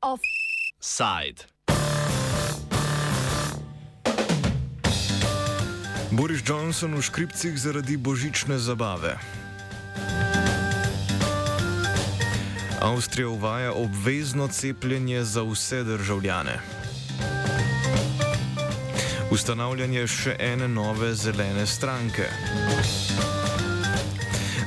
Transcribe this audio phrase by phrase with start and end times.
[0.00, 1.46] Offside.
[6.10, 9.18] Boris Johnson v škripcih zaradi božične zabave.
[12.80, 16.85] Avstrija uvaja obvezno cepljenje za vse državljane.
[19.36, 22.24] Ustanavljanje še ene nove zelene stranke.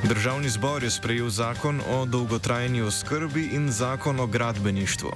[0.06, 5.10] Državni zbor je sprejel zakon o dolgotrajni oskrbi in zakon o gradbeništvu.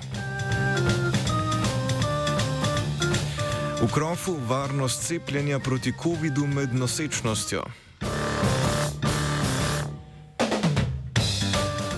[3.78, 7.62] V krofu varnost cepljenja proti COVID-u med nosečnostjo.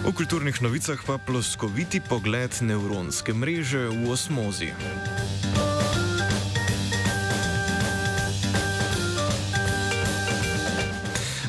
[0.05, 4.75] V kulturnih novicah pa ploskoviti pogled nevronske mreže v osmozi.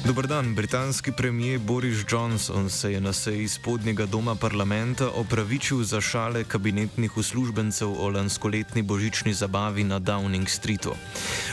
[0.08, 0.56] Dobr dan.
[0.56, 7.18] Britanski premijer Boris Johnson se je na seji spodnjega doma parlamenta opravičil za šale kabinetnih
[7.18, 10.96] uslužbencev o lanskoletni božični zabavi na Downing Streetu.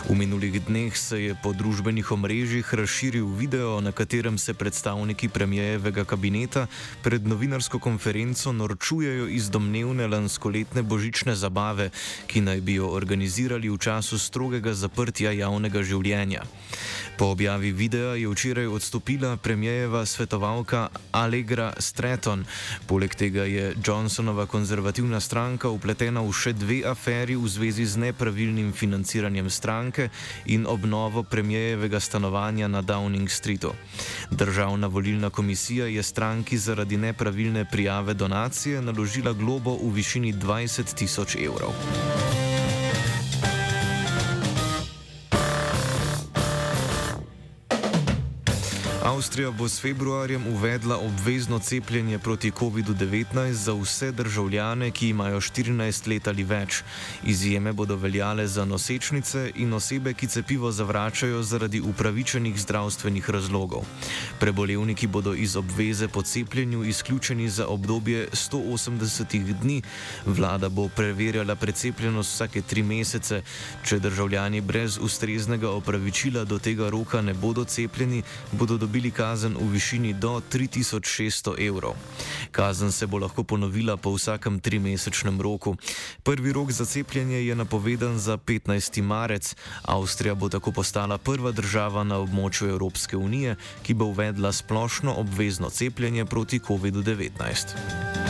[0.09, 6.05] V minulih dneh se je po družbenih omrežjih razširil video, na katerem se predstavniki premijejevega
[6.05, 6.67] kabineta
[7.03, 11.91] pred novinarsko konferenco norčujejo iz domnevne lanskoletne božične zabave,
[12.27, 16.47] ki naj bi jo organizirali v času strogega zaprtja javnega življenja.
[17.19, 22.45] Po objavi videa je včeraj odstopila premijejeva svetovalka Allegra Stratton.
[22.87, 28.73] Poleg tega je Johnsonova konzervativna stranka upletena v še dve aferi v zvezi z nepravilnim
[28.73, 30.11] financiranjem stranke
[30.47, 33.73] in obnovo premijejevega stanovanja na Downing Streetu.
[34.31, 41.37] Državna volilna komisija je stranki zaradi nepravilne prijave donacije naložila globo v višini 20 tisoč
[41.41, 42.34] evrov.
[49.25, 56.09] Avstrija bo s februarjem uvedla obvezno cepljenje proti COVID-19 za vse državljane, ki imajo 14
[56.09, 56.83] let ali več.
[57.25, 63.87] Izjeme bodo veljale za nosečnice in osebe, ki cepivo zavračajo zaradi upravičenih zdravstvenih razlogov.
[64.41, 69.83] Prebolevniki bodo iz obveze po cepljenju izključeni za obdobje 180 dni.
[70.27, 73.43] Vlada bo preverjala precepljenost vsake tri mesece.
[73.85, 78.23] Če državljani brez ustreznega opravičila do tega roka ne bodo cepljeni,
[78.53, 81.95] bodo dobili kazen v višini do 3600 evrov.
[82.51, 85.77] Kazen se bo lahko ponovila po vsakem trimesečnem roku.
[86.23, 89.03] Prvi rok za cepljenje je napovedan za 15.
[89.03, 89.55] marec.
[89.83, 95.71] Avstrija bo tako postala prva država na območju Evropske unije, ki bo uvedla splošno obvezno
[95.71, 98.24] cepljenje proti COVID-19.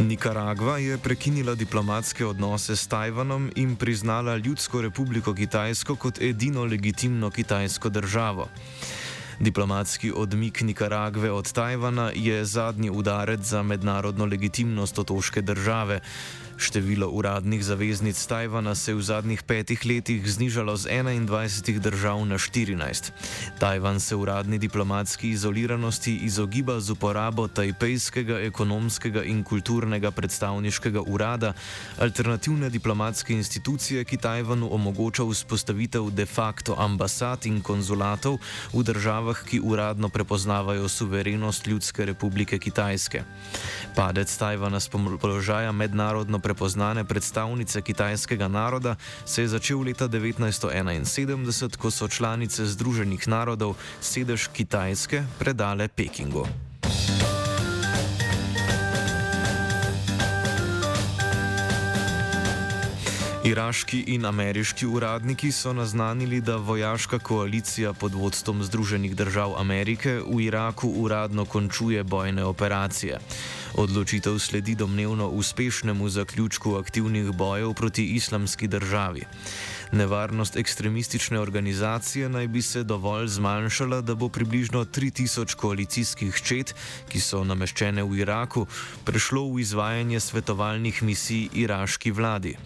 [0.00, 7.30] Nikaragva je prekinila diplomatske odnose s Tajvanom in priznala Ljudsko republiko Kitajsko kot edino legitimno
[7.30, 8.48] kitajsko državo.
[9.40, 16.00] Diplomatski odmik Nikaragve od Tajvana je zadnji udarec za mednarodno legitimnost otoške države.
[16.56, 22.38] Število uradnih zaveznic Tajvana se je v zadnjih petih letih znižalo z 21 držav na
[22.38, 23.12] 14.
[23.58, 31.52] Tajvan se uradni diplomatski izoliranosti izogiba z uporabo tajpejskega ekonomskega in kulturnega predstavniškega urada,
[32.00, 38.38] alternativne diplomatske institucije, ki Tajvanu omogoča vzpostavitev de facto ambasad in konzulatov
[38.72, 43.22] v državah, ki uradno prepoznavajo suverenost Ljudske republike Kitajske.
[43.96, 44.88] Padec Tajvana z
[45.20, 53.26] položaja mednarodno prepoznane predstavnice kitajskega naroda se je začel leta 1971, ko so članice Združenih
[53.26, 56.46] narodov sedež Kitajske predale Pekingu.
[63.46, 70.40] Iraški in ameriški uradniki so naznanili, da vojaška koalicija pod vodstvom Združenih držav Amerike v
[70.40, 73.18] Iraku uradno končuje bojne operacije.
[73.74, 79.22] Odločitev sledi domnevno uspešnemu zaključku aktivnih bojev proti islamski državi.
[79.92, 86.74] Nevarnost ekstremistične organizacije naj bi se dovolj zmanjšala, da bo približno 3000 koalicijskih čet,
[87.08, 88.66] ki so nameščene v Iraku,
[89.04, 92.56] prešlo v izvajanje svetovalnih misij iraški vladi.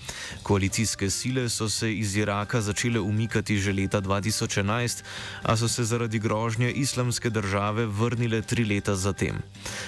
[0.42, 5.04] Koalicijske sile so se iz Iraka začele umikati že leta 2011,
[5.42, 9.42] a so se zaradi grožnje islamske države vrnile tri leta zatem.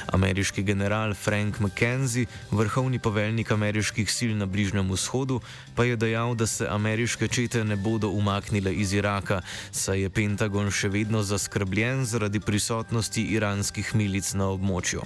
[0.07, 5.41] Ameriški general Frank McKenzie, vrhovni poveljnik ameriških sil na Bližnjem vzhodu,
[5.75, 9.41] pa je dejal, da se ameriške čete ne bodo umaknile iz Iraka,
[9.71, 15.03] saj je Pentagon še vedno zaskrbljen zaradi prisotnosti iranskih milic na območju.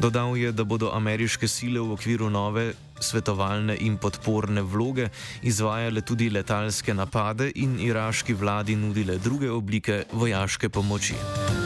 [0.00, 5.08] Dodal je, da bodo ameriške sile v okviru nove svetovalne in podporne vloge
[5.42, 11.59] izvajale tudi letalske napade in iraški vladi nudile druge oblike vojaške pomoči.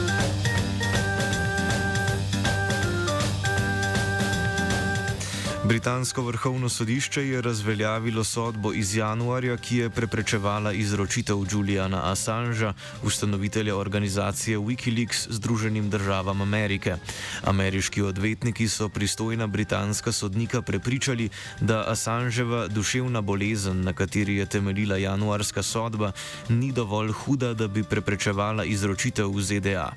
[5.67, 12.73] Britansko vrhovno sodišče je razveljavilo sodbo iz januarja, ki je preprečevala izročitev Juliana Assangea,
[13.03, 16.95] ustanovitelja organizacije Wikileaks Združenim državam Amerike.
[17.43, 21.29] Ameriški odvetniki so pristojna britanska sodnika prepričali,
[21.61, 26.11] da Assangeeva duševna bolezen, na kateri je temeljila januarska sodba,
[26.49, 29.91] ni dovolj huda, da bi preprečevala izročitev v ZDA.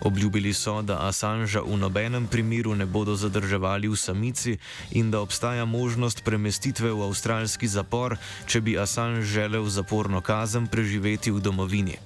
[0.00, 4.58] Obljubili so, da Assangea v nobenem primeru ne bodo zadrževali v samici
[4.90, 8.16] in da obstaja možnost premestitve v avstralski zapor,
[8.48, 11.98] če bi Assange želel zaporno kazen preživeti v domovini.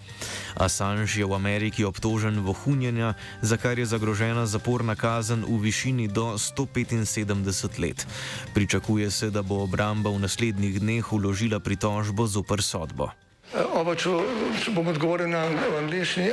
[0.58, 6.34] Assange je v Ameriki obtožen vohunjenja, za kar je zagrožena zaporna kazen v višini do
[6.34, 8.06] 175 let.
[8.54, 13.12] Pričakuje se, da bo obramba v naslednjih dneh uložila pritožbo zoper sodbo.
[13.54, 14.10] Oba, če,
[14.64, 15.46] če bom odgovoril na
[15.78, 16.32] angliški.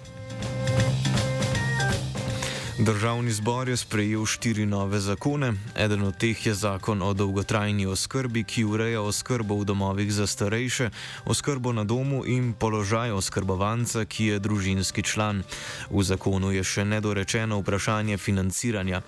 [2.81, 5.53] Državni zbor je sprejel štiri nove zakone.
[5.75, 10.89] Eden od teh je zakon o dolgotrajni oskrbi, ki ureja oskrbo v domovih za starejše,
[11.25, 15.43] oskrbo na domu in položaj oskrbovanca, ki je družinski član.
[15.91, 19.03] V zakonu je še nedorečeno vprašanje financiranja.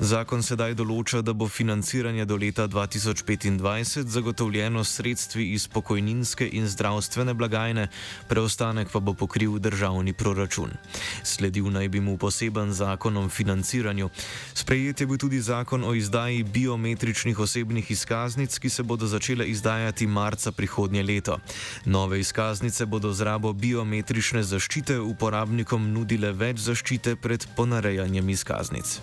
[0.00, 7.38] Zakon sedaj določa, da bo financiranje do leta 2025 zagotovljeno sredstvi iz pokojninske in zdravstvene
[7.38, 7.86] blagajne,
[8.26, 10.74] preostanek pa bo pokril državni proračun.
[11.22, 14.10] Sledil naj bi mu poseben zakon zakonom o financiranju.
[14.54, 20.06] Sprejet je bil tudi zakon o izdaji biometričnih osebnih izkaznic, ki se bodo začele izdajati
[20.06, 21.38] marca prihodnje leto.
[21.84, 29.00] Nove izkaznice bodo z rabo biometrične zaščite uporabnikom nudile več zaščite pred ponarejanjem izkaznic.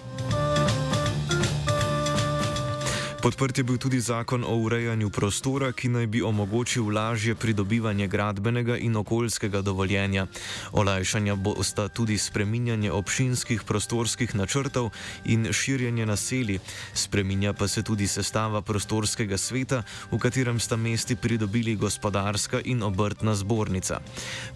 [3.19, 8.77] Podprt je bil tudi zakon o urejanju prostora, ki naj bi omogočil lažje pridobivanje gradbenega
[8.77, 10.27] in okoljskega dovoljenja.
[10.71, 14.89] Olajšanja bo sta tudi spreminjanje občinskih prostorskih načrtov
[15.25, 16.59] in širjenje naselij.
[16.93, 23.35] Spreminja pa se tudi sestava prostorskega sveta, v katerem sta mesti pridobili gospodarska in obrtna
[23.35, 23.99] zbornica.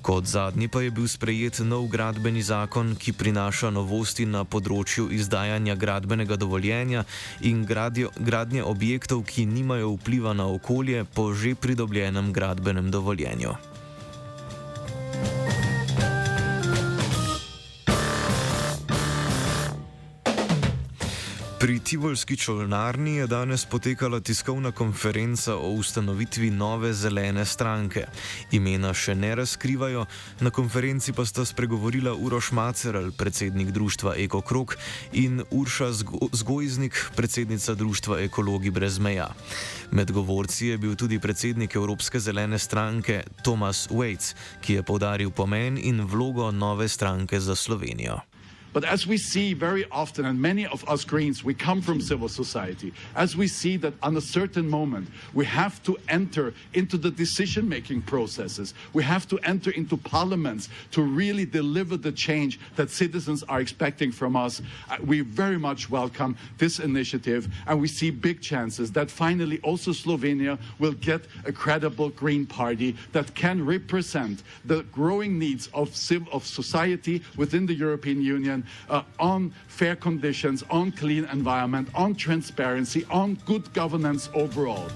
[0.01, 5.75] Kot zadnji pa je bil sprejet nov gradbeni zakon, ki prinaša novosti na področju izdajanja
[5.75, 7.03] gradbenega dovoljenja
[7.41, 13.72] in gradnje gradnje objektov, ki nimajo vpliva na okolje po že pridobljenem gradbenem dovoljenju.
[21.63, 28.03] Pri Tivolski čolnarni je danes potekala tiskovna konferenca o ustanovitvi nove zelene stranke.
[28.51, 30.03] Imena še ne razkrivajo,
[30.43, 34.75] na konferenci pa sta spregovorila Uroš Maceral, predsednik društva Eko Krok,
[35.13, 35.87] in Urša
[36.33, 39.29] Zgojznik, predsednica društva Ekologi brez meja.
[39.91, 45.79] Med govorci je bil tudi predsednik Evropske zelene stranke Thomas Waits, ki je povdaril pomen
[45.79, 48.19] in vlogo nove stranke za Slovenijo.
[48.73, 52.27] But as we see very often, and many of us Greens, we come from civil
[52.27, 57.11] society, as we see that on a certain moment, we have to enter into the
[57.11, 62.89] decision making processes, we have to enter into parliaments to really deliver the change that
[62.89, 64.61] citizens are expecting from us.
[64.89, 69.91] Uh, we very much welcome this initiative, and we see big chances that finally also
[69.91, 75.89] Slovenia will get a credible Green Party that can represent the growing needs of,
[76.31, 83.05] of society within the European Union uh, on fair conditions, on clean environment, on transparency,
[83.09, 84.89] on good governance overall.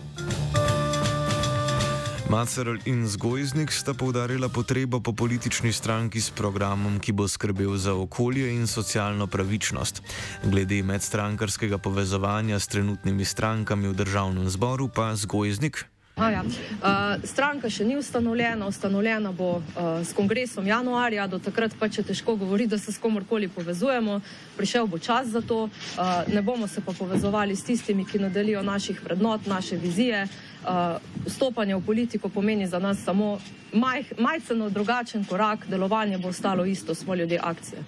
[2.30, 7.96] Macerl in Zgojznik sta povdarila potrebo po politični stranki s programom, ki bo skrbel za
[7.96, 10.04] okolje in socialno pravičnost.
[10.44, 16.42] Glede medstrankarskega povezovanja s trenutnimi strankami v državnem zboru pa Zgojznik Ja.
[16.42, 22.08] Uh, stranka še ni ustanovljena, ustanovljena bo uh, s kongresom januarja, do takrat pa če
[22.10, 24.18] težko govoriti, da se s komorkoli povezujemo,
[24.58, 28.32] prišel bo čas za to, uh, ne bomo se pa povezovali s tistimi, ki ne
[28.34, 30.26] delijo naših vrednot, naše vizije.
[30.66, 30.98] Uh,
[31.28, 33.38] vstopanje v politiko pomeni za nas samo
[33.74, 37.86] maj, majceno drugačen korak, delovanje bo ostalo isto, smo ljudje akcije.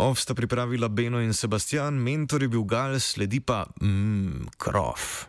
[0.00, 5.28] Ov sta pripravila Beno in Sebastian, mentor je bil Gal, sledi pa mm, krov.